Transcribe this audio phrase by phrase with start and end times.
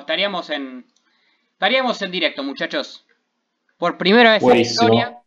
[0.00, 0.86] Estaríamos en.
[1.52, 3.06] Estaríamos en directo, muchachos.
[3.78, 5.20] Por primera vez en la historia.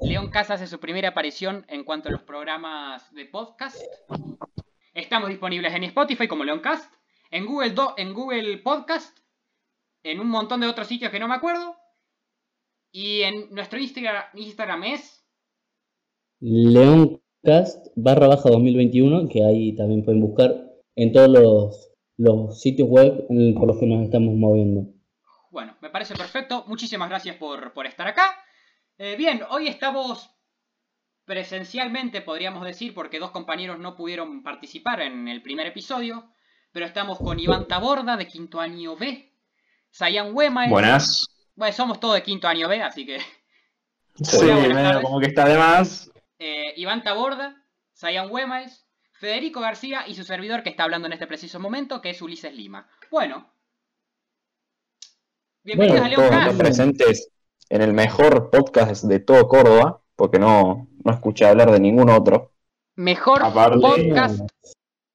[0.00, 3.80] León Casa hace su primera aparición en cuanto a los programas de podcast.
[4.94, 6.92] Estamos disponibles en Spotify como Leoncast,
[7.30, 9.16] en Google, Do- en Google Podcast,
[10.02, 11.76] en un montón de otros sitios que no me acuerdo.
[12.92, 15.24] Y en nuestro Instagram, Instagram es.
[16.40, 20.54] Leoncast barra baja 2021, que ahí también pueden buscar
[20.96, 24.92] en todos los, los sitios web en- por los que nos estamos moviendo.
[25.50, 26.64] Bueno, me parece perfecto.
[26.66, 28.36] Muchísimas gracias por, por estar acá.
[28.98, 30.30] Eh, bien, hoy estamos
[31.24, 36.30] presencialmente, podríamos decir, porque dos compañeros no pudieron participar en el primer episodio.
[36.72, 39.32] Pero estamos con Iván Taborda, de quinto año B.
[39.90, 40.68] Sayan Wema.
[40.68, 41.26] Buenas.
[41.54, 43.18] Bueno, somos todos de quinto año B, así que.
[44.22, 45.02] Sí, tardes.
[45.02, 46.10] como que está de más.
[46.38, 48.86] eh, Iván Taborda, Sayan Wemaes,
[49.18, 52.54] Federico García y su servidor que está hablando en este preciso momento, que es Ulises
[52.54, 52.86] Lima.
[53.10, 53.50] Bueno.
[55.64, 56.58] Bienvenidos Bueno, a Todos León Cast.
[56.60, 57.30] presentes
[57.68, 62.52] en el mejor podcast de todo Córdoba, porque no, no escuché hablar de ningún otro.
[62.94, 64.40] Mejor Aparte- podcast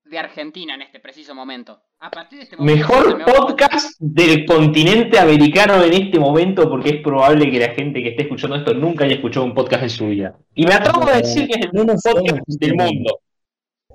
[0.03, 1.81] de Argentina en este preciso momento.
[1.99, 2.75] A partir de este momento.
[2.77, 7.57] Mejor me va a- podcast del continente americano en este momento, porque es probable que
[7.59, 10.37] la gente que esté escuchando esto nunca haya escuchado un podcast en su vida.
[10.53, 13.19] Y me atrevo a decir que es el nos podcast del mundo.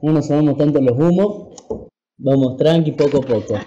[0.02, 1.54] No nos sabemos tanto los humos,
[2.18, 3.54] vamos tranqui poco a poco.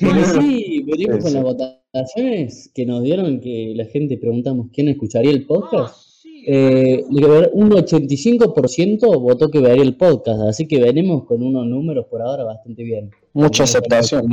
[0.00, 5.30] Bueno, sí, venimos con las votaciones que nos dieron, que la gente preguntamos quién escucharía
[5.30, 5.96] el Ah, podcast.
[6.22, 6.44] sí.
[6.46, 12.22] Eh, un 85% votó que vería el podcast, así que venimos con unos números por
[12.22, 13.10] ahora bastante bien.
[13.34, 14.26] Mucha aceptación.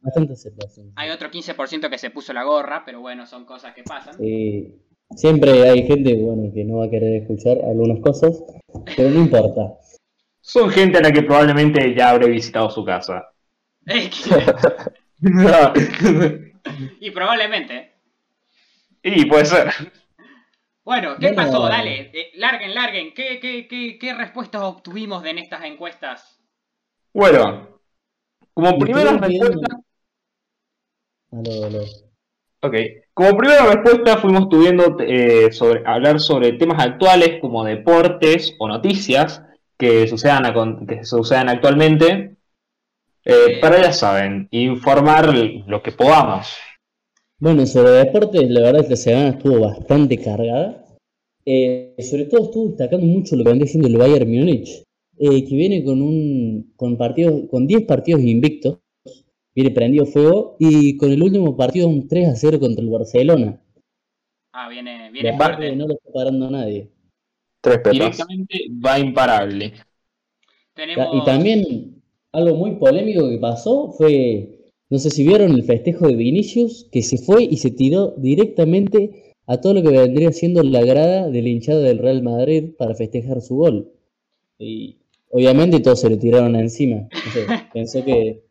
[0.00, 0.92] Bastante aceptación.
[0.96, 4.14] Hay otro 15% que se puso la gorra, pero bueno, son cosas que pasan.
[5.16, 8.42] Siempre hay gente bueno, que no va a querer escuchar algunas cosas,
[8.96, 9.74] pero no importa.
[10.52, 13.32] Son gente a la que probablemente ya habré visitado su casa.
[17.00, 17.94] Y probablemente.
[19.02, 19.72] y puede ser.
[20.84, 21.36] Bueno, ¿qué Bueno.
[21.36, 21.68] pasó?
[21.68, 23.12] Dale, eh, larguen, larguen.
[23.12, 26.40] ¿Qué, qué, qué, ¿Qué respuestas obtuvimos de en estas encuestas?
[27.12, 27.80] Bueno,
[28.54, 29.76] como Me primera respuesta,
[31.30, 31.82] Aló, aló.
[32.62, 32.74] ok,
[33.14, 39.42] como primera respuesta fuimos tuviendo eh, sobre hablar sobre temas actuales como deportes o noticias
[39.78, 42.36] que sucedan, que sucedan actualmente.
[43.24, 46.46] Eh, para ya saben, informar lo que podamos.
[47.38, 50.84] Bueno, sobre deportes, la verdad esta semana estuvo bastante cargada.
[51.44, 54.82] Eh, sobre todo estuvo destacando mucho lo que vendría siendo el Bayern Múnich,
[55.18, 58.78] eh, que viene con un con partidos, con 10 partidos invictos,
[59.54, 63.60] viene prendido fuego, y con el último partido un 3 a 0 contra el Barcelona.
[64.52, 65.70] Ah, viene, viene La fuerte.
[65.70, 66.88] que no lo está parando nadie.
[67.66, 67.92] Tres pepas.
[67.92, 69.72] Directamente va imparable.
[70.72, 71.08] Tenemos...
[71.14, 76.14] Y también algo muy polémico que pasó fue, no sé si vieron el festejo de
[76.14, 80.84] Vinicius, que se fue y se tiró directamente a todo lo que vendría siendo la
[80.84, 83.90] grada del hinchado del Real Madrid para festejar su gol.
[84.60, 84.98] Y
[85.30, 87.08] obviamente todos se le tiraron encima.
[87.12, 88.44] No sé, pensó que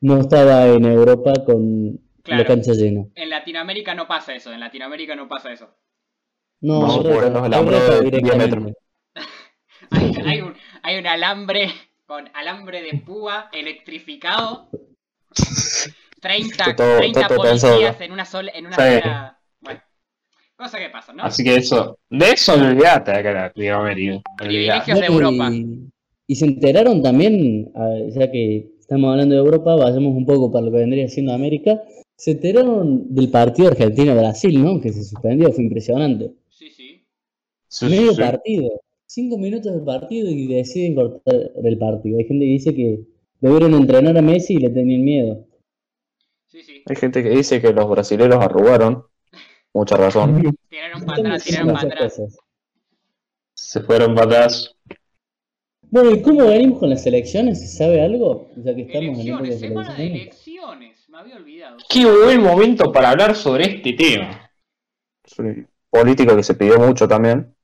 [0.00, 2.42] no estaba en Europa con Claro.
[2.42, 3.06] la cancha llena.
[3.14, 5.68] En Latinoamérica no pasa eso, en Latinoamérica no pasa eso.
[6.60, 8.56] No, No, Europa- por alambres Europa de 10 directamente.
[8.56, 8.72] metros.
[9.90, 11.68] Hay, hay un, hay un alambre
[12.06, 14.68] con alambre de púa electrificado.
[16.20, 18.04] 30, Todo- 30 todo pensado, policías ¿no?
[18.06, 18.52] en una sola.
[18.54, 19.00] En una Sí.
[19.00, 19.38] sola...
[19.60, 19.80] Bueno,
[20.56, 21.22] cosa que pasa, ¿no?
[21.24, 24.22] Así que eso, de eso olvidate acá Latinoamérica.
[24.38, 25.50] Privilegios de Europa.
[25.52, 25.88] Y,
[26.26, 30.64] y se enteraron también, a- ya que estamos hablando de Europa, vayamos un poco para
[30.66, 31.80] lo que vendría siendo América.
[32.16, 34.80] Se enteraron del partido Argentina-Brasil, ¿no?
[34.80, 36.32] Que se suspendió, fue impresionante.
[37.68, 38.20] Sí, Medio sí.
[38.20, 41.34] partido, cinco minutos de partido y deciden cortar
[41.64, 42.18] el partido.
[42.18, 43.00] Hay gente que dice que
[43.40, 45.46] debieron entrenar a Messi y le tenían miedo.
[46.46, 46.82] Sí, sí.
[46.86, 49.04] Hay gente que dice que los brasileños arrugaron.
[49.74, 50.42] Mucha razón.
[50.70, 52.20] Tiraron para atrás, tiraron para atrás.
[53.54, 54.74] Se fueron para atrás.
[55.88, 57.60] Bueno, ¿y cómo venimos con las elecciones?
[57.60, 58.50] ¿Se sabe algo?
[58.56, 60.22] Ya que estamos Elecciones, de semana de elecciones.
[60.22, 61.08] elecciones.
[61.08, 61.76] Me había olvidado.
[61.88, 64.50] Qué buen momento para hablar sobre este tema.
[65.24, 67.54] Es un político que se pidió mucho también.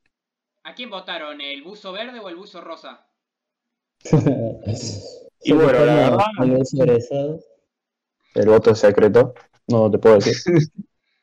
[0.65, 1.41] ¿A quién votaron?
[1.41, 3.07] ¿El buzo verde o el buzo rosa?
[5.45, 7.41] Y bueno, la verdad- El voto egresado.
[8.37, 9.35] El voto es secreto.
[9.67, 10.35] No te puedo decir.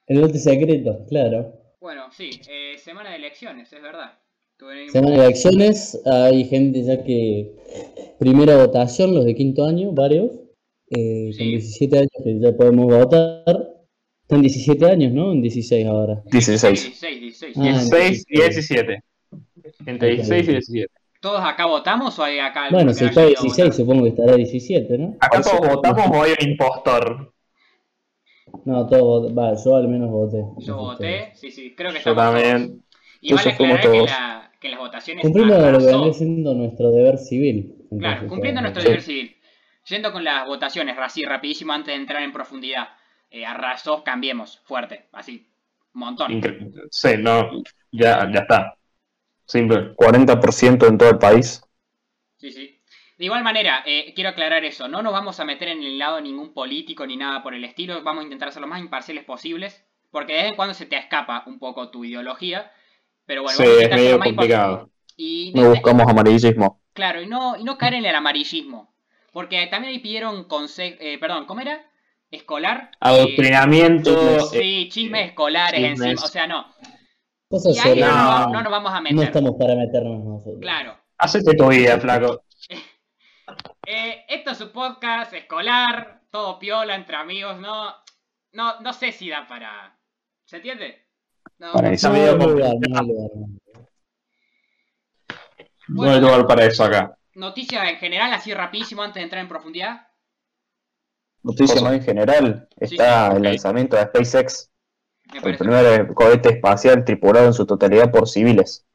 [0.07, 1.53] El voto secreto, claro.
[1.80, 4.19] Bueno, sí, eh, semana de elecciones, es verdad.
[4.57, 7.56] Tuvimos- Semana de elecciones, hay gente ya que.
[8.19, 10.31] Primera votación, los de quinto año, varios.
[10.92, 11.38] eh, Sí.
[11.38, 13.69] Con 17 años que ya podemos votar.
[14.24, 15.31] Están 17 años, ¿no?
[15.31, 16.21] En 16 ahora.
[16.25, 16.83] 16.
[16.83, 17.57] 16, 16.
[17.57, 18.42] Ah, 16 y sí.
[18.42, 19.03] 17.
[19.85, 20.93] Entre 16 y 17.
[21.21, 23.73] ¿Todos acá votamos o hay acá Bueno, si está haya ido a 16, votar?
[23.77, 25.17] supongo que estará 17, ¿no?
[25.19, 27.33] ¿Acá todos votamos o hay un impostor?
[28.65, 30.43] No, todos, va, yo al menos voté.
[30.59, 32.67] Yo voté, sí, sí, creo que Yo estamos también.
[32.69, 32.81] todos.
[33.21, 34.09] Y vale aclarar que, todos.
[34.09, 37.75] la- que las votaciones Cumplimos lo que vendría siendo nuestro deber civil.
[37.97, 39.35] Claro, cumpliendo nuestro deber civil.
[39.87, 42.89] Yendo con las votaciones, así rapidísimo antes de entrar en profundidad.
[43.31, 45.47] Eh, arrasó, cambiemos, fuerte, así,
[45.93, 46.31] un montón.
[46.31, 47.49] Incre- Sí, no,
[47.91, 48.75] ya, ya está.
[49.49, 49.95] Simple.
[49.95, 51.61] 40% en todo el país.
[52.37, 52.79] Sí, sí.
[53.17, 56.17] De igual manera, eh, quiero aclarar eso, no nos vamos a meter en el lado
[56.17, 59.25] de ningún político ni nada por el estilo, vamos a intentar ser lo más imparciales
[59.25, 62.71] posibles, porque de vez en cuando se te escapa un poco tu ideología,
[63.25, 64.89] pero bueno, Sí, vamos a es intentar ser medio complicado.
[65.17, 66.81] Y, No buscamos amarillismo.
[66.93, 68.93] claro, y no, y no caer en el amarillismo,
[69.33, 71.85] porque también ahí pidieron consejo, perdón, ¿cómo era?
[72.31, 72.91] Escolar.
[72.99, 74.11] Adoctrinamiento.
[74.11, 76.01] Eh, eh, sí, chismes escolares chismes.
[76.11, 76.67] encima, o sea, no.
[77.51, 78.47] Y ahí no, no- No.
[78.53, 79.23] no nos vamos a no meter.
[79.23, 80.59] estamos para meternos nosotros.
[80.61, 80.97] Claro.
[81.17, 82.43] Hacete tu vida, flaco.
[83.91, 87.91] Eh, esto es un podcast escolar, todo piola entre amigos, no,
[88.51, 89.97] no, no sé si da para,
[90.45, 91.07] ¿se entiende?
[91.57, 91.93] No, Para no.
[91.95, 92.09] eso.
[92.13, 93.31] No lugar, no hay lugar.
[95.87, 97.17] No hay lugar para eso acá.
[97.33, 100.07] Noticia en general, así rapidísimo antes de entrar en profundidad.
[101.41, 101.85] Noticia Cosa.
[101.85, 102.69] más en general.
[102.79, 103.43] Está sí, el ok.
[103.45, 104.69] lanzamiento de SpaceX,
[105.33, 108.85] el primer cohete espacial tripulado en su totalidad por civiles.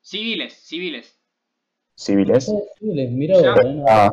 [0.00, 1.18] Civiles, civiles.
[1.94, 2.44] Civiles.
[2.46, 3.54] Sí, les miró, Ya.
[3.54, 4.10] no, Ah.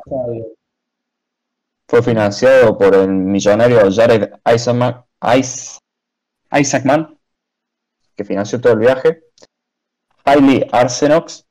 [1.87, 5.05] Fue financiado por el millonario Jared Isaacman,
[5.37, 5.77] Is-
[6.51, 7.17] Isaacman,
[8.15, 9.21] que financió todo el viaje.
[10.23, 11.45] Hailey Arsenox,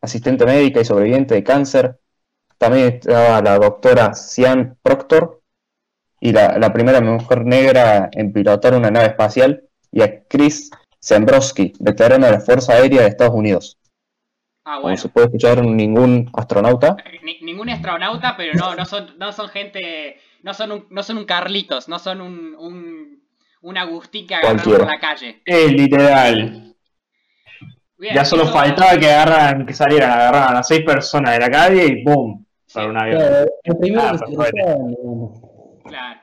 [0.00, 1.98] asistente médica y sobreviviente de cáncer.
[2.58, 5.42] También estaba la doctora Sian Proctor
[6.20, 9.62] y la, la primera mujer negra en pilotar una nave espacial.
[9.90, 10.70] Y a Chris
[11.02, 13.78] Zembrowski, veterano de la Fuerza Aérea de Estados Unidos.
[14.64, 14.96] Ah, Como bueno.
[14.96, 16.96] se puede escuchar, ningún astronauta.
[17.22, 21.18] Ni- ningún astronauta, pero no, no son, no son gente, no son un, no son
[21.18, 23.22] un Carlitos, no son un, un,
[23.60, 25.42] un Agustín que agarraron por la calle.
[25.44, 26.74] Eh, literal.
[27.98, 31.50] Bien, Ya solo eso- faltaba que agarran, que salieran, agarraran a seis personas de la
[31.50, 32.44] calle y ¡boom!
[32.66, 33.18] Sí, Para un avión.
[33.20, 35.43] Claro, el primero Ah, que se.
[35.84, 36.20] Claro.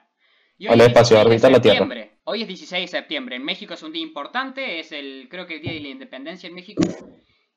[0.58, 1.78] Y Al es espacio, 16 de orbitar la Tierra.
[1.80, 2.20] septiembre.
[2.24, 3.36] Hoy es 16 de septiembre.
[3.36, 6.48] En México es un día importante, es el, creo que el día de la independencia
[6.48, 6.84] en México.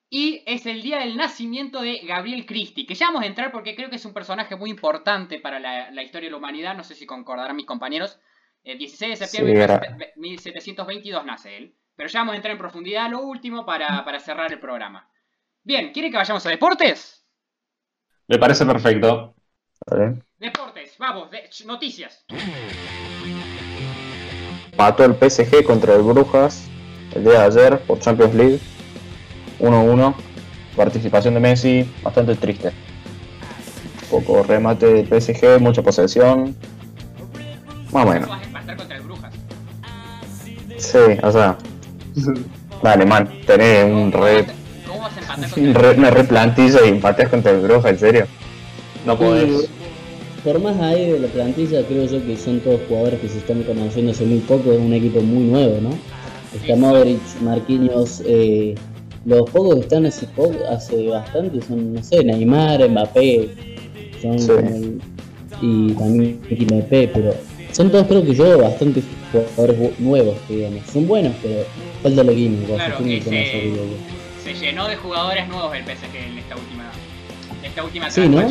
[0.08, 3.74] Y es el día del nacimiento de Gabriel Christie, que ya vamos a entrar porque
[3.74, 6.76] creo que es un personaje muy importante para la, la historia de la humanidad.
[6.76, 8.18] No sé si concordarán mis compañeros.
[8.62, 11.74] El 16 de septiembre Sí, de era- 1722 nace él.
[11.96, 15.08] Pero ya vamos a entrar en profundidad lo último para, para cerrar el programa.
[15.62, 17.26] Bien, ¿quieren que vayamos a deportes?
[18.28, 19.34] Me parece perfecto.
[19.86, 20.22] ¿vale?
[20.44, 22.22] Deportes, vamos, de- noticias.
[24.76, 26.64] Mató el PSG contra el Brujas
[27.14, 28.60] el día de ayer por Champions League.
[29.58, 30.14] 1-1.
[30.76, 32.72] Participación de Messi, bastante triste.
[34.10, 36.54] Poco remate del PSG, mucha posesión.
[37.90, 38.28] Más o menos.
[39.02, 39.32] Brujas.
[40.76, 41.56] Sí, o sea.
[42.82, 44.44] Dale, man, tenés un ¿Cómo re,
[44.86, 47.60] ¿Cómo vas a empatar contra un el re- una re plantilla y empateas contra el
[47.60, 48.26] Brujas, en serio.
[49.06, 49.70] No podés.
[50.44, 53.62] Por más ahí de la plantilla, creo yo que son todos jugadores que se están
[53.62, 55.90] conociendo hace muy poco, es un equipo muy nuevo, ¿no?
[56.54, 58.74] Está Modric, Marquinhos, eh,
[59.24, 63.48] los pocos que están hace, poco, hace bastante son, no sé, Neymar, Mbappé,
[64.20, 64.98] son Sí.
[65.62, 67.34] y también Mbappé, pero
[67.72, 70.82] son todos creo que yo bastante jugadores nuevos, digamos.
[70.92, 71.64] Son buenos, pero
[72.02, 74.44] falta lo químico, Claro, se digo yo.
[74.44, 76.92] Se llenó de jugadores nuevos el PSG en esta última,
[77.64, 78.42] esta última Sí, ¿no?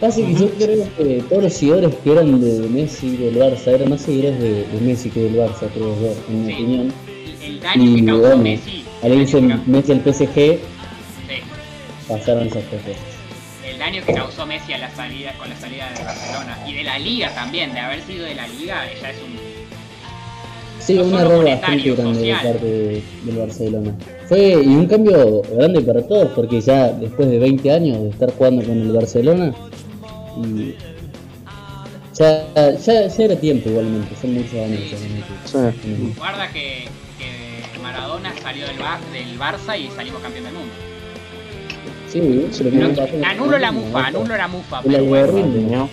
[0.00, 3.68] Pasa que yo creo que todos los seguidores que eran de Messi y del Barça
[3.68, 6.52] eran más seguidores de, de Messi que del Barça, creo yo, en mi Sí.
[6.62, 6.92] opinión.
[7.08, 8.84] El, el daño Y que causó bueno, Messi.
[9.02, 10.58] Al irse Messi al PSG, sí,
[12.08, 12.96] pasaron esas cosas.
[13.66, 16.58] el daño que causó Messi a la salida, con la salida de Barcelona.
[16.68, 19.36] Y de la liga también, de haber sido de la liga, ya es un.
[20.78, 23.94] Sí, No un error bastante grande de parte de- del Barcelona.
[24.28, 28.30] Fue y un cambio grande para todos, porque ya después de 20 años de estar
[28.36, 29.52] jugando con el Barcelona,
[30.36, 30.74] y
[32.18, 34.80] ya, ya, ya era tiempo igualmente, son muchos años.
[35.44, 36.88] Sí, Guarda que,
[37.18, 40.72] que Maradona salió del, Bar- del Barça y salimos campeón del mundo.
[42.08, 42.20] Sí,
[42.62, 43.30] pero no pasó nada.
[43.30, 44.78] anulo la mufa, anulo la mufa.
[44.80, 45.50] El Pero bueno, algoritmo.
[45.52, 45.88] Ronaldinho,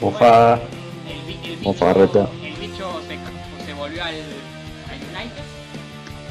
[0.00, 0.60] Bufada.
[1.08, 2.28] el, bi- el O bicho, Farreta.
[2.44, 5.42] el bicho se, se volvió al, al United.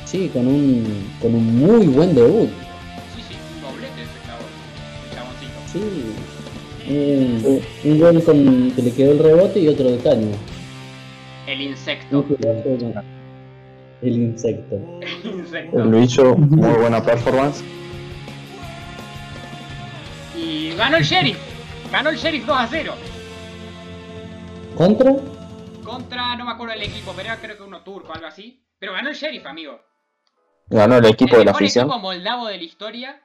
[0.05, 2.49] Sí, con un, con un muy buen debut.
[5.77, 6.13] El.
[6.89, 10.31] Un, un gol con, que le quedó el rebote y otro de caño.
[11.45, 12.23] El insecto.
[12.23, 13.03] Jugadorazo de-
[14.07, 14.75] El insecto.
[15.23, 15.79] Insecto.
[15.83, 17.61] El bicho, muy buena performance.
[20.37, 21.37] Y ganó el sheriff.
[21.91, 22.93] Ganó el sheriff 2 a 0.
[24.75, 25.15] ¿Contra?
[25.83, 28.63] Contra, no me acuerdo del equipo, pero era creo que uno turco, algo así.
[28.79, 29.79] Pero ganó el sheriff, amigo.
[30.69, 31.85] Ganó el equipo el de la afición.
[31.85, 33.21] equipo moldavo de la historia.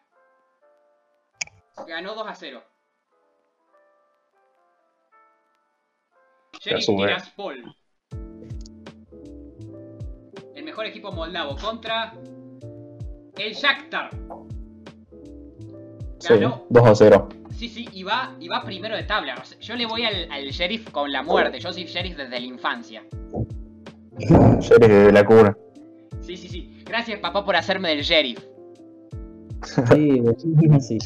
[1.86, 2.62] Ganó 2 a 0.
[6.60, 6.86] Sheriff.
[6.86, 7.74] Tiraspol.
[10.54, 12.14] El mejor equipo moldavo contra
[13.36, 14.10] el Shakhtar.
[16.18, 17.28] Sí, Ganó 2 a 0.
[17.56, 19.36] Sí, sí, y va, y va primero de tabla.
[19.40, 21.58] O sea, yo le voy al, al sheriff con la muerte.
[21.58, 23.04] Yo soy sheriff desde la infancia.
[24.18, 25.56] Sheriff de la cura.
[26.20, 26.82] Sí, sí, sí.
[26.84, 28.44] Gracias, papá, por hacerme del sheriff.
[29.64, 30.22] Sí,
[30.80, 30.98] sí,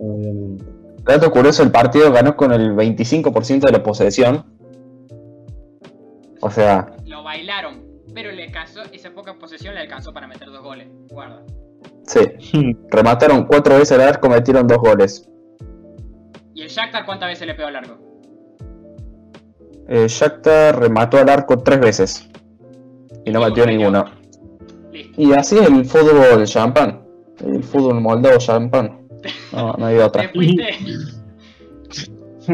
[0.00, 0.64] obviamente.
[1.04, 4.44] Dato curioso, el partido ganó con el 25% de la posesión.
[6.40, 7.82] O sea, Lo bailaron,
[8.14, 10.88] pero le alcanzó, esa poca posesión le alcanzó para meter dos goles.
[11.10, 11.42] Guarda.
[12.04, 12.76] sí.
[12.90, 15.28] Remataron cuatro veces al arco, metieron dos goles.
[16.54, 17.96] ¿Y el Shakhtar cuántas veces le pegó al largo?
[19.88, 22.28] Eh, Shakhtar remató al arco tres veces.
[23.24, 24.04] Y no Y metió ninguno.
[24.92, 25.20] Listo.
[25.20, 27.02] Y así el fútbol champán.
[27.44, 28.99] El fútbol moldavo champán.
[29.52, 30.28] No, no hay Te otra.
[30.30, 30.64] fuiste.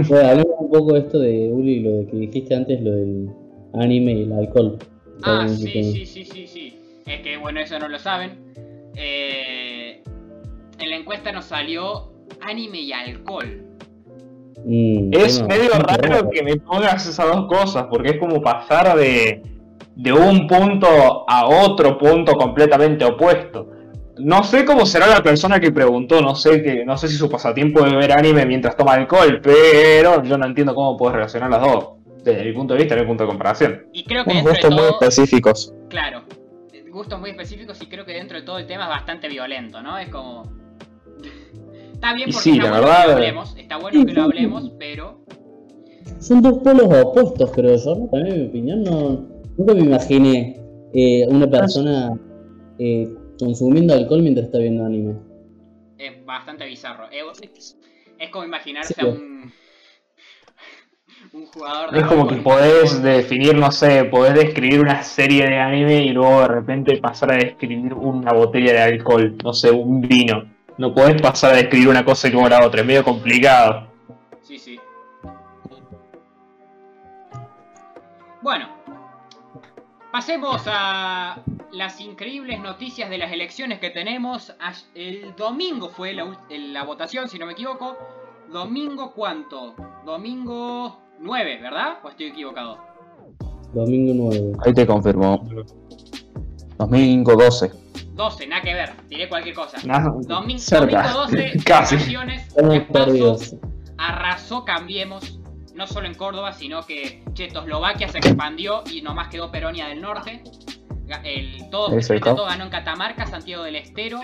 [0.09, 3.31] Bueno, hablemos un poco de esto de Uli, lo de que dijiste antes, lo del
[3.75, 4.79] anime y el alcohol.
[5.23, 6.79] Ah, sí, que- sí, sí, sí, sí.
[7.07, 8.39] Es que, bueno, eso no lo saben.
[8.97, 10.03] Eh,
[10.79, 13.63] en la encuesta nos salió anime y alcohol.
[14.65, 19.41] Mm, Es medio raro que me pongas esas dos cosas, porque es como pasar de,
[19.95, 20.89] de un punto
[21.29, 23.71] a otro punto completamente opuesto.
[24.19, 27.29] No sé cómo será la persona que preguntó, no sé que, no sé si su
[27.29, 31.61] pasatiempo es ver anime mientras toma alcohol, pero yo no entiendo cómo puedes relacionar las
[31.61, 31.89] dos.
[32.25, 33.87] Desde mi punto de vista, desde mi punto de comparación.
[33.93, 35.75] Y creo que Unos dentro de gustos muy todo, específicos.
[35.89, 36.23] claro,
[36.91, 39.99] gustos muy específicos y creo que dentro de todo el tema es bastante violento, ¿no?
[39.99, 40.45] Es como...
[41.93, 44.23] Está bien porque sí, está la bueno que verdad, lo hablemos, está bueno que lo
[44.23, 45.21] hablemos, pero...
[46.21, 47.95] Son dos polos opuestos, creo yo.
[47.95, 48.09] ¿no?
[48.11, 49.27] También, en mi opinión, no,
[49.59, 50.61] nunca me imaginé
[50.95, 52.19] eh, una persona
[52.79, 55.15] eh, consumiendo alcohol mientras está viendo anime.
[55.99, 57.09] es bastante bizarro.
[57.11, 57.77] Es,
[58.19, 59.01] es como imaginarse Sí.
[59.01, 59.53] a un,
[61.33, 65.59] un jugador de Es como que podés definir, no sé, podés describir una serie de
[65.59, 70.01] anime y luego de repente pasar a describir una botella de alcohol, no sé, un
[70.01, 70.45] vino.
[70.79, 73.89] No podés pasar a describir una cosa y luego la otra, es medio complicado.
[74.43, 74.79] Sí, sí.
[78.43, 78.69] Bueno,
[80.17, 81.43] pasemos a
[81.73, 84.51] las increíbles noticias de las elecciones que tenemos.
[84.95, 87.99] El domingo fue la, votación, si no me equivoco.
[88.51, 89.75] Domingo cuánto?
[90.07, 91.99] Domingo 9, ¿verdad?
[92.03, 92.79] ¿O estoy equivocado?
[93.75, 94.53] Domingo 9.
[94.65, 95.47] Ahí te confirmó.
[96.79, 97.71] Domingo 12.
[98.15, 99.77] 12, nada que ver, diré cualquier cosa.
[99.85, 101.13] Nada, Domingo, Cerca.
[101.13, 102.17] domingo 12, Casi.
[103.99, 105.39] arrasó Cambiemos,
[105.77, 110.43] no solo en Córdoba, sino que Checoslovaquia se expandió y nomás quedó Peronia del Norte.
[111.23, 112.21] El, todo, el.
[112.21, 114.21] Todo ganó en Catamarca, Santiago del Estero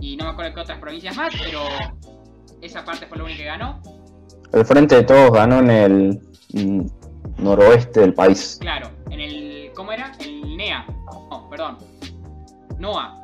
[0.00, 1.60] y no me acuerdo qué otras provincias más, pero
[2.60, 3.80] esa parte fue la única que ganó.
[4.52, 6.20] El frente de todos ganó en el
[6.52, 6.86] mm,
[7.38, 8.58] noroeste del país.
[8.60, 9.70] Claro, en el.
[9.74, 10.12] ¿Cómo era?
[10.20, 10.84] El NEA.
[11.30, 11.78] No, perdón.
[12.78, 13.23] NOA.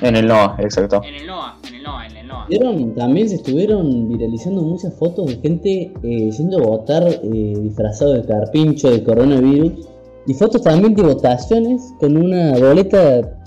[0.00, 1.02] En el NOA, exacto.
[1.04, 2.46] En el NOA, en el NOA, en el NOA.
[2.48, 8.14] Vieron, también se estuvieron viralizando muchas fotos de gente eh, yendo a votar eh, disfrazado
[8.14, 9.88] de carpincho de coronavirus.
[10.26, 13.38] Y fotos también de votaciones con una boleta.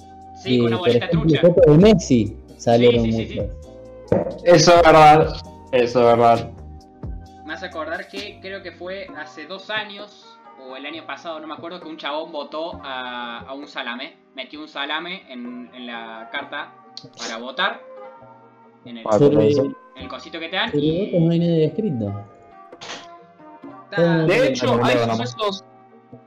[0.41, 1.41] Sí, eh, con una boleta ejemplo, trucha.
[1.41, 4.43] fotos de Messi salieron Sí, sí, sí, muchas.
[4.43, 5.27] Eso es verdad,
[5.71, 6.51] eso es verdad.
[7.45, 10.34] Me hace acordar que creo que fue hace dos años
[10.69, 14.15] o el año pasado, no me acuerdo, que un chabón votó a, a un salame.
[14.35, 16.73] Metió un salame en, en la carta
[17.17, 17.81] para votar.
[18.85, 20.71] En el, Ah, en el cosito que te dan.
[20.71, 22.25] votos no Y hay nada escrito.
[24.27, 25.63] De hecho, hay sucesos,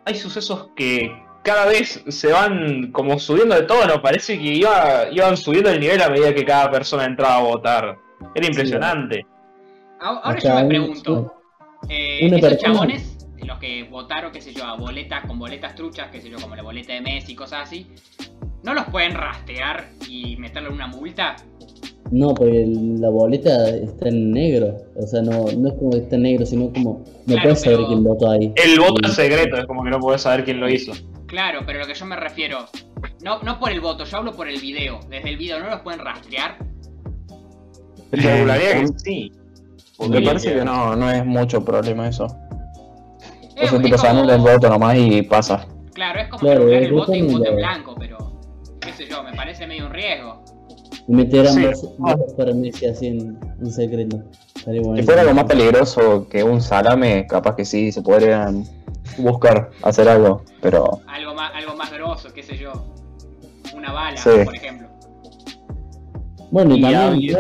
[0.05, 4.01] hay sucesos que cada vez se van como subiendo de tono.
[4.01, 7.99] Parece que iba, iban subiendo el nivel a medida que cada persona entraba a votar.
[8.35, 9.27] Era impresionante.
[10.01, 11.35] Ahora ahora Acá yo me pregunto.
[11.89, 13.08] eh, esos chabones,
[13.45, 16.57] los que votaron, qué sé yo, a boletas con boletas truchas, qué sé yo, como
[16.57, 17.87] la boleta de Messi y cosas así,
[18.63, 21.37] ¿no los pueden rastrear y meterle una multa?
[22.11, 24.77] No, porque la boleta está en negro.
[24.97, 27.05] O sea, no, no es como que está en negro, sino como.
[27.27, 28.53] No Claro, puedes saber quién votó ahí.
[28.57, 30.93] El voto es secreto, es como que no podés saber quién lo hizo.
[31.27, 32.65] Claro, pero lo que yo me refiero,
[33.23, 35.01] no, no por el voto, yo hablo por el video.
[35.11, 36.57] Desde el video no los pueden rastrear.
[38.11, 39.33] Te calcularía que sí.
[40.09, 42.27] Me parece que no, no es mucho problema eso.
[43.61, 45.67] Es- es tipo se anula el voto nomás y pasa.
[45.95, 48.33] Claro, es como Claro, que el yo voto y un voto en blanco, pero
[48.81, 50.43] qué sé yo, me parece medio un riesgo.
[51.09, 51.27] Y Sí.
[51.63, 54.19] dos para Messi así en, en secreto.
[54.55, 58.65] Si fuera algo más peligroso que un salame, capaz que sí, se podrían
[59.17, 62.73] buscar hacer algo, pero Algo más, algo más grosso, qué sé yo.
[63.75, 64.31] Una bala, Sí.
[64.45, 64.89] por ejemplo.
[66.51, 67.33] Bueno, y también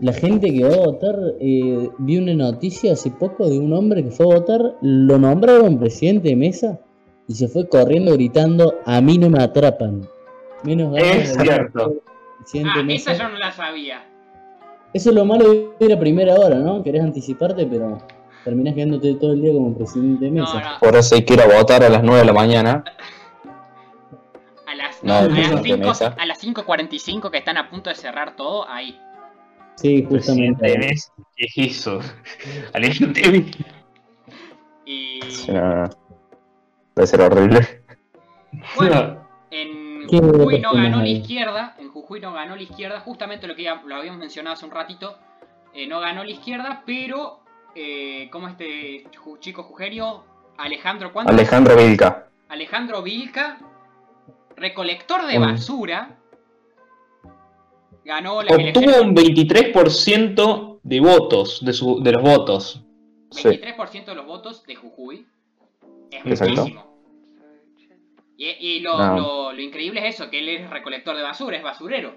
[0.00, 4.04] la gente que va a votar, eh, vi una noticia hace poco de un hombre
[4.04, 6.78] que fue a votar, lo nombraron presidente de mesa
[7.26, 10.08] y se fue corriendo gritando, a mí no me atrapan.
[10.64, 12.02] Menos Es cierto.
[12.64, 14.04] Ah, de esa yo no la sabía.
[14.94, 16.82] Eso es lo malo de ir a primera hora, ¿no?
[16.82, 17.98] Querés anticiparte, pero
[18.44, 20.60] terminás quedándote todo el día como presidente de mesa.
[20.60, 22.84] no, por eso hay que ir a votar a las 9 de la mañana.
[24.66, 26.14] a las, No, a el las presidente de 5 mesa.
[26.18, 28.98] a las 5.45 que están a punto de cerrar todo, ahí.
[29.80, 30.76] Sí, justamente.
[30.78, 32.00] Messi, ¿qué hizo?
[32.74, 33.46] Alejandro Tevez.
[34.84, 35.88] Y Sí, no, no.
[36.96, 37.82] Debe ser horrible.
[38.76, 43.46] bueno, en ¿Qué Jujuy no ganó la izquierda, en Jujuy no ganó la izquierda, justamente
[43.46, 45.16] lo que ya lo habíamos mencionado hace un ratito,
[45.74, 47.40] eh, no ganó la izquierda, pero
[47.76, 49.04] eh, como este
[49.38, 50.24] chico jujeño,
[50.56, 51.32] Alejandro, ¿cuánto?
[51.32, 52.26] Alejandro Vilca.
[52.48, 53.58] Alejandro Vilca,
[54.56, 55.42] recolector de Mm.
[55.42, 56.17] basura,
[58.08, 62.82] ganó la Obtuvo un 23% de votos, de, su, de los votos.
[63.30, 63.46] Sí.
[63.48, 65.26] 23% de los votos de Jujuy.
[66.10, 66.54] Es Exacto.
[66.56, 66.88] muchísimo.
[68.38, 69.16] Y, y lo, No.
[69.18, 72.14] lo- lo increíble es eso, que él es recolector de basura, es basurero.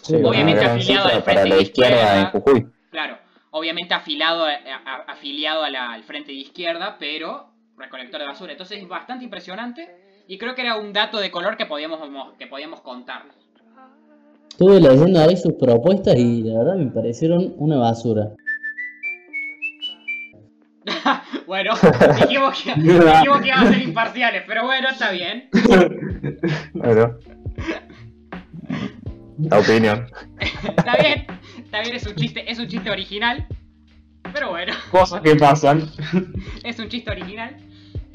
[0.00, 2.26] Sí, Obviamente afiliado al Frente la de izquierda en.
[2.30, 2.66] Jujuy.
[2.90, 3.18] Claro,
[3.50, 8.52] obviamente afiliado, a- a- afiliado a la- al frente de izquierda, pero recolector de basura.
[8.52, 12.00] Entonces es bastante impresionante y creo que era un dato de color que podíamos,
[12.38, 13.24] que podíamos contar.
[14.54, 18.36] Estuve leyendo ahí sus propuestas y la verdad me parecieron una basura.
[21.48, 21.72] bueno,
[22.20, 25.48] dijimos que, dijimos que iban a ser imparciales, pero bueno, está bien.
[26.72, 27.16] Bueno.
[29.38, 30.06] La opinión.
[30.38, 31.26] Está bien,
[31.58, 33.48] está bien, es un chiste, es un chiste original.
[34.32, 35.90] Pero bueno, Cosas que pasan.
[36.62, 37.56] es un chiste original.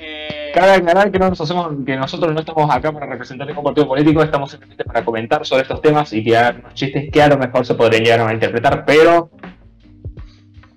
[0.02, 3.64] Eh, Cabe aclarar que, no nos hacemos, que nosotros no estamos acá para representar ningún
[3.66, 7.28] partido político, estamos simplemente para comentar sobre estos temas y tirar unos chistes que a
[7.28, 9.30] lo mejor se podrían llegar a interpretar, pero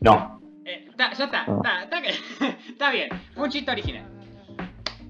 [0.00, 0.40] no.
[0.64, 1.84] eh, ya está, Ah.
[2.68, 4.04] está, bien, un chiste original.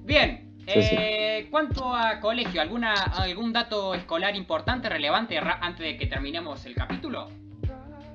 [0.04, 0.94] Bien, Sí, sí.
[0.96, 2.60] eh, ¿cuánto a colegio?
[2.60, 7.30] ¿Alguna, ¿Algún dato escolar importante, relevante antes de que terminemos el capítulo?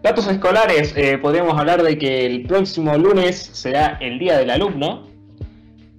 [0.02, 5.08] Datos escolares, eh, podríamos hablar de que el próximo lunes será el Día del Alumno,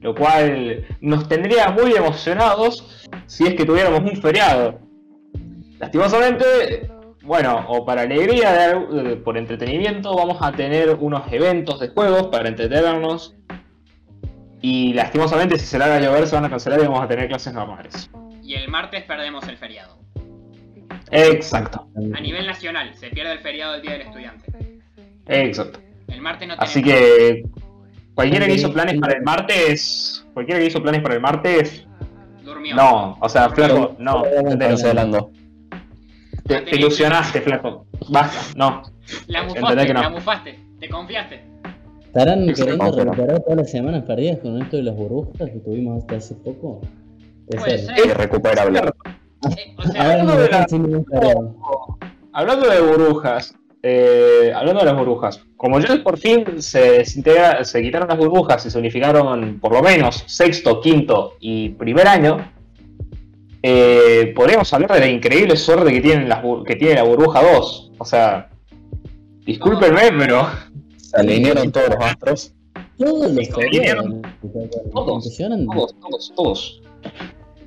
[0.01, 4.81] lo cual nos tendría muy emocionados si es que tuviéramos un feriado.
[5.79, 6.91] Lastimosamente,
[7.23, 12.29] bueno, o para alegría de de- por entretenimiento, vamos a tener unos eventos de juegos
[12.29, 13.35] para entretenernos.
[14.61, 17.29] Y lastimosamente, si se larga a llover, se van a cancelar y vamos a tener
[17.29, 18.11] clases normales.
[18.43, 19.99] Y el martes perdemos el feriado.
[21.11, 24.81] Exacto, A nivel nacional, se pierde el feriado del Día del Estudiante.
[25.27, 25.79] exacto.
[26.09, 27.43] El martes no Así tenemos- que
[28.19, 31.87] cualquiera que hizo planes para el martes, cualquiera que hizo planes para el martes,
[32.43, 32.75] Durmió.
[32.75, 34.25] no, o sea, flaco, no.
[34.59, 35.31] Cancelando.
[36.45, 38.83] te, te ilusionaste, flaco, basta, no.
[39.29, 40.03] La mufaste, que no.
[40.03, 41.45] la mufaste, te confiaste.
[42.07, 46.17] ¿Estarán queriendo recuperar todas las semanas perdidas con esto de las burbujas que tuvimos hasta
[46.17, 46.81] hace poco?
[47.47, 47.97] Puede ser.
[47.97, 48.07] ser.
[48.09, 48.81] Irrecuperable.
[48.81, 49.77] Eh.
[52.33, 57.81] Hablando de burbujas, eh, hablando de las burbujas, como ya por fin se, desintegra- se
[57.83, 62.53] quitaron las burbujas y se unificaron por lo menos sexto, quinto y primer año,
[63.63, 67.93] eh, podríamos hablar de la increíble suerte que, tienen las, que tiene la burbuja 2.
[67.99, 68.51] O sea,
[69.45, 70.47] discúlpenme, pero
[70.97, 72.53] Se alinearon todos los astros.
[72.97, 74.05] Todos los Se feriados.
[74.07, 74.23] alinearon.
[74.93, 75.25] Todos.
[75.27, 75.67] Impresionante.
[75.75, 76.83] todos, todos, todos.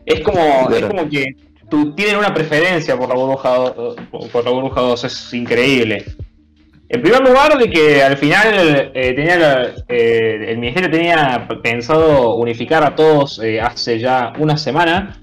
[0.06, 1.36] Es como, es como que
[1.96, 6.06] tienen una preferencia por la burbuja do- por, por la 2, es increíble.
[6.90, 9.16] En primer lugar, de que al final eh,
[9.88, 15.18] eh, el ministerio tenía pensado unificar a todos eh, hace ya una semana,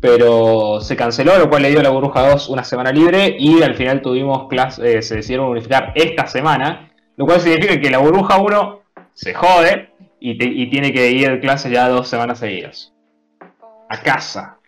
[0.00, 3.62] pero se canceló, lo cual le dio a la burbuja 2 una semana libre y
[3.62, 8.36] al final tuvimos clases, se decidieron unificar esta semana, lo cual significa que la burbuja
[8.38, 8.80] 1
[9.14, 9.88] se jode
[10.20, 10.32] y,
[10.62, 12.92] y tiene que ir a clases ya dos semanas seguidas.
[13.88, 14.58] A casa.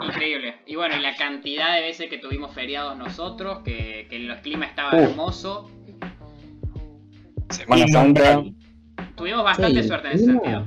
[0.00, 0.54] Increíble.
[0.66, 4.66] Y bueno, y la cantidad de veces que tuvimos feriados nosotros, que, que el clima
[4.66, 5.68] estaba hermoso.
[7.50, 8.44] Semana Santa.
[9.16, 10.66] Tuvimos bastante Sí, suerte en ese sentido.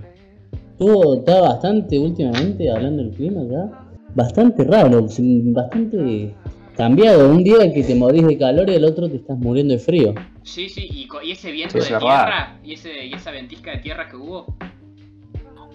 [0.71, 3.87] Estuvo, está bastante últimamente hablando del clima ya.
[4.15, 6.33] Bastante raro, bastante
[6.75, 7.29] cambiado.
[7.29, 10.13] Un día que te morís de calor y el otro te estás muriendo de frío.
[10.43, 13.77] Sí, sí, y, ese viento Sí, de es tierra, y, ese, y esa ventisca de
[13.77, 14.57] tierra que hubo,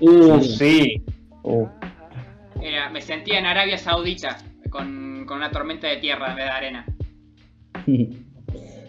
[0.00, 0.56] Uh, Sí.
[0.58, 1.02] sí.
[1.42, 1.66] Uh,
[2.62, 4.38] Era- me sentía en Arabia Saudita
[4.70, 6.84] con, con una tormenta de tierra en vez de arena.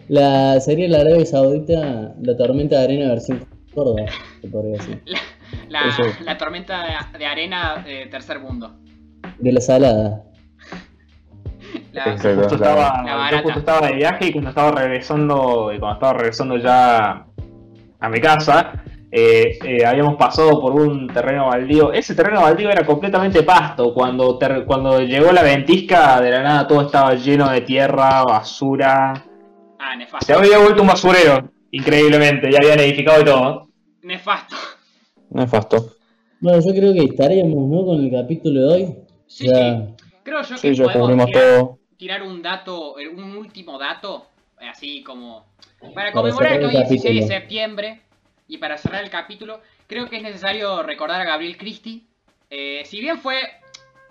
[0.08, 4.06] La sería la Arabia Saudita, la tormenta de arena versión Córdoba,
[4.40, 5.02] se podría decir.
[5.68, 5.80] La,
[6.24, 8.78] la tormenta de, de arena de tercer mundo.
[9.38, 10.22] De la salada.
[11.92, 12.38] La- Exacto.
[12.40, 16.12] Justo estaba, La yo justo estaba de viaje y cuando estaba regresando, y cuando estaba
[16.14, 17.26] regresando ya
[18.00, 21.92] a mi casa, eh, eh, habíamos pasado por un terreno baldío.
[21.92, 23.94] Ese terreno baldío era completamente pasto.
[23.94, 29.24] Cuando, ter- cuando llegó la ventisca, de la nada todo estaba lleno de tierra, basura.
[29.78, 33.68] ah, Se había vuelto un basurero, increíblemente, ya habían edificado y todo.
[34.02, 34.56] Nefasto.
[35.30, 35.92] nefasto.
[36.40, 37.84] Bueno, yo creo que estaríamos, ¿no?
[37.84, 38.94] Con el capítulo de hoy.
[39.26, 39.54] Sí, Ya.
[39.54, 39.94] sí.
[40.22, 41.78] Creo yo que podemos cubrimos tirar, todo.
[41.96, 44.26] tirar un dato, eh, un último dato,
[44.70, 45.46] así como
[45.94, 48.00] para conmemorar que el hoy es 16 de septiembre
[48.48, 52.02] y para cerrar el capítulo, creo que es necesario recordar a Gabriel Christie.
[52.50, 53.38] Eh, si bien fue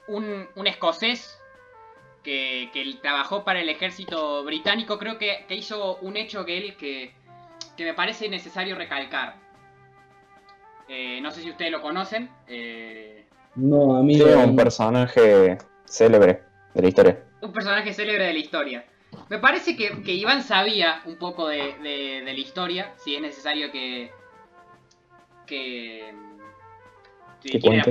[0.08, 1.38] un, un escocés
[2.24, 6.76] que, que trabajó para el ejército británico, creo que, que hizo un hecho que él
[6.78, 7.14] que,
[7.76, 9.36] que me parece necesario recalcar.
[10.88, 12.30] Eh, no sé si ustedes lo conocen.
[12.48, 14.44] eh, No, a mí Sí, no.
[14.46, 16.42] un personaje célebre
[16.74, 17.24] de la historia.
[17.42, 18.86] un personaje célebre de la historia.
[19.30, 23.22] Me parece que, que Iván sabía un poco de, de- de la historia, si es
[23.22, 24.12] necesario que...
[25.48, 26.14] que...
[27.44, 27.84] si quiere la-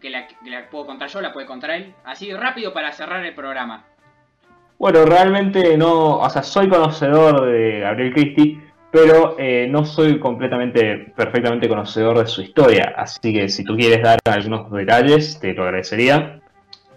[0.00, 1.94] que la, que la puedo contar yo, la puede contar él.
[2.02, 3.84] Así rápido para cerrar el programa.
[4.78, 11.12] Bueno, realmente no, o sea, soy conocedor de Gabriel Christie, pero eh, no soy completamente,
[11.14, 12.94] perfectamente conocedor de su historia.
[12.96, 16.40] Así que si tú quieres dar algunos detalles, te lo agradecería.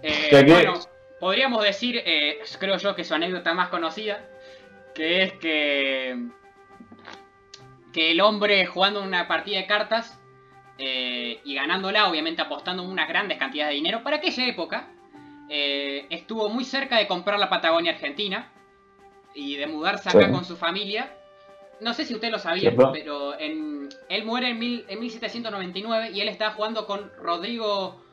[0.02, 0.74] Eh, bueno,
[1.20, 4.20] podríamos decir, eh, creo yo que su anécdota más conocida,
[4.96, 6.18] que es que,
[7.96, 10.20] que el hombre jugando una partida de cartas
[10.78, 14.90] eh, y ganándola, obviamente apostando unas grandes cantidades de dinero, para aquella época
[15.50, 18.52] eh, estuvo muy cerca de comprar la Patagonia Argentina
[19.34, 20.32] y de mudarse acá Sí.
[20.32, 21.10] con su familia.
[21.80, 22.92] No sé si ustedes lo ¿Cierto?
[22.92, 28.04] pero en- él muere en, mil- en 1799 y él estaba jugando con Rodrigo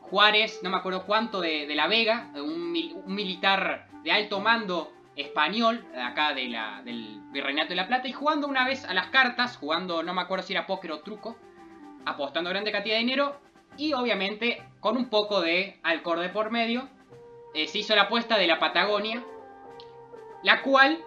[0.00, 4.40] Juárez, no me acuerdo cuánto, de, de la Vega, un, mil- un militar de alto
[4.40, 6.56] mando español, acá del
[7.32, 10.44] Virreinato de la Plata, y jugando una vez a las cartas, jugando, no me acuerdo
[10.44, 11.36] si era póker o truco,
[12.06, 13.36] apostando grande cantidad de dinero,
[13.76, 16.88] y obviamente con un poco de alcohol de por medio,
[17.54, 19.22] eh, se hizo la apuesta de la Patagonia,
[20.42, 20.98] la cual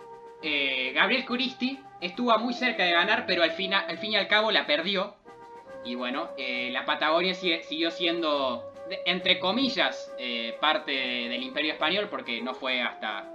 [0.42, 4.28] eh, Gabriel Curisti estuvo muy cerca de ganar, pero al, fina- al fin y al
[4.28, 5.16] cabo la perdió.
[5.84, 8.64] Y bueno, eh, la Patagonia siguió siendo,
[9.06, 10.12] entre comillas,
[10.60, 13.30] parte del Imperio Español, porque no fue hasta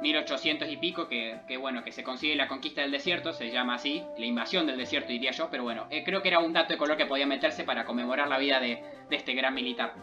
[0.00, 3.74] 1800 y pico que, que, bueno, que se consigue la conquista del desierto, se llama
[3.74, 6.72] así, la invasión del desierto diría yo, pero bueno, eh, creo que era un dato
[6.72, 9.94] de color que podía meterse para conmemorar la vida de, de este gran militar.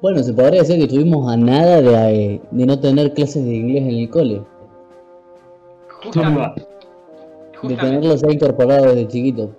[0.00, 3.82] Bueno, se podría decir que estuvimos a nada de, de no tener clases de inglés
[3.82, 4.42] en el cole.
[6.02, 6.66] Justamente.
[7.62, 9.56] De tenerlos ya incorporados desde chiquito.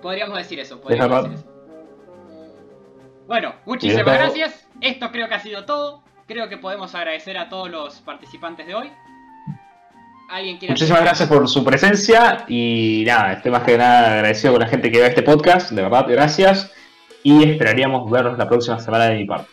[0.00, 1.58] Podríamos decir eso, podríamos decir eso.
[3.26, 4.66] Bueno, muchísimas gracias.
[4.80, 6.02] Esto creo que ha sido todo.
[6.28, 8.92] Creo que podemos agradecer a todos los participantes de hoy.
[10.28, 14.60] ¿Alguien quiere Muchísimas gracias por su presencia y nada, estoy más que nada agradecido con
[14.60, 16.70] la gente que ve este podcast, de verdad, gracias.
[17.22, 19.50] Y esperaríamos verlos la próxima semana de mi parte.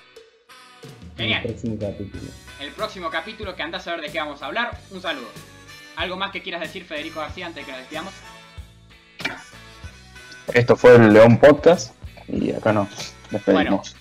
[0.83, 1.43] En el Genial.
[1.43, 2.23] próximo capítulo.
[2.59, 4.77] El próximo capítulo que andás a ver de qué vamos a hablar.
[4.91, 5.29] Un saludo.
[5.95, 8.13] ¿Algo más que quieras decir, Federico García, antes de que nos despidamos?
[10.53, 11.95] Esto fue el León Podcast
[12.27, 13.95] y acá nos despedimos.